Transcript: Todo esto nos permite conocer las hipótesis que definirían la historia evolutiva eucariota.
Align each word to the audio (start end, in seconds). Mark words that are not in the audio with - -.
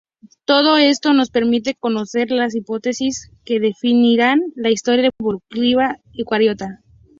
Todo 0.45 0.77
esto 0.77 1.13
nos 1.13 1.29
permite 1.29 1.75
conocer 1.75 2.31
las 2.31 2.55
hipótesis 2.55 3.29
que 3.45 3.59
definirían 3.59 4.41
la 4.55 4.71
historia 4.71 5.11
evolutiva 5.19 5.99
eucariota. 6.15 6.81